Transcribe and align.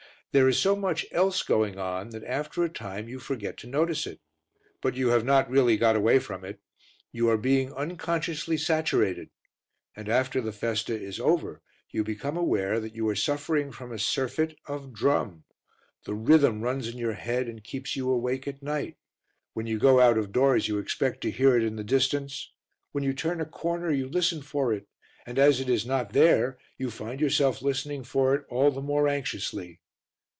There 0.33 0.47
is 0.47 0.57
so 0.57 0.77
much 0.77 1.05
else 1.11 1.43
going 1.43 1.77
on 1.77 2.11
that 2.11 2.23
after 2.23 2.63
a 2.63 2.69
time 2.69 3.09
you 3.09 3.19
forget 3.19 3.57
to 3.57 3.67
notice 3.67 4.07
it. 4.07 4.21
But 4.81 4.95
you 4.95 5.09
have 5.09 5.25
not 5.25 5.49
really 5.49 5.75
got 5.75 5.97
away 5.97 6.19
from 6.19 6.45
it; 6.45 6.61
you 7.11 7.27
are 7.27 7.35
being 7.37 7.73
unconsciously 7.73 8.55
saturated, 8.55 9.29
and 9.93 10.07
after 10.07 10.39
the 10.39 10.53
festa 10.53 10.97
is 10.97 11.19
over 11.19 11.61
you 11.89 12.05
become 12.05 12.37
aware 12.37 12.79
that 12.79 12.95
you 12.95 13.05
are 13.09 13.13
suffering 13.15 13.73
from 13.73 13.91
a 13.91 13.99
surfeit 13.99 14.57
of 14.67 14.93
drum; 14.93 15.43
the 16.05 16.13
rhythm 16.15 16.61
runs 16.61 16.87
in 16.87 16.97
your 16.97 17.11
head 17.15 17.49
and 17.49 17.65
keeps 17.65 17.97
you 17.97 18.09
awake 18.09 18.47
at 18.47 18.63
night; 18.63 18.95
when 19.53 19.67
you 19.67 19.77
go 19.77 19.99
out 19.99 20.17
of 20.17 20.31
doors 20.31 20.65
you 20.69 20.77
expect 20.79 21.19
to 21.23 21.29
hear 21.29 21.57
it 21.57 21.63
in 21.65 21.75
the 21.75 21.83
distance; 21.83 22.53
when 22.93 23.03
you 23.03 23.11
turn 23.11 23.41
a 23.41 23.45
corner 23.45 23.91
you 23.91 24.07
listen 24.07 24.41
for 24.41 24.71
it, 24.73 24.87
and 25.25 25.37
as 25.37 25.59
it 25.59 25.67
is 25.69 25.85
not 25.85 26.13
there 26.13 26.57
you 26.77 26.89
find 26.89 27.19
yourself 27.19 27.61
listening 27.61 28.01
for 28.01 28.33
it 28.33 28.45
all 28.47 28.71
the 28.71 28.79
more 28.81 29.09
anxiously. 29.09 29.81